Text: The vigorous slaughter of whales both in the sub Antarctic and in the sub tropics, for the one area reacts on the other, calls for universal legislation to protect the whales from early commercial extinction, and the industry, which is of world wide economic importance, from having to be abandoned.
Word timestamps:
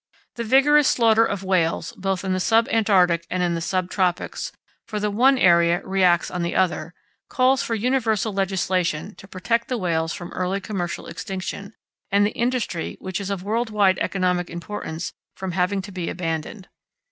The 0.33 0.43
vigorous 0.43 0.87
slaughter 0.87 1.23
of 1.23 1.43
whales 1.43 1.93
both 1.95 2.25
in 2.25 2.33
the 2.33 2.39
sub 2.39 2.67
Antarctic 2.69 3.27
and 3.29 3.43
in 3.43 3.53
the 3.53 3.61
sub 3.61 3.91
tropics, 3.91 4.51
for 4.87 4.99
the 4.99 5.11
one 5.11 5.37
area 5.37 5.79
reacts 5.85 6.31
on 6.31 6.41
the 6.41 6.55
other, 6.55 6.95
calls 7.29 7.61
for 7.61 7.75
universal 7.75 8.33
legislation 8.33 9.13
to 9.13 9.27
protect 9.27 9.67
the 9.67 9.77
whales 9.77 10.11
from 10.11 10.31
early 10.31 10.59
commercial 10.59 11.05
extinction, 11.05 11.75
and 12.11 12.25
the 12.25 12.31
industry, 12.31 12.97
which 12.99 13.21
is 13.21 13.29
of 13.29 13.43
world 13.43 13.69
wide 13.69 13.99
economic 13.99 14.49
importance, 14.49 15.13
from 15.35 15.51
having 15.51 15.83
to 15.83 15.91
be 15.91 16.09
abandoned. 16.09 16.67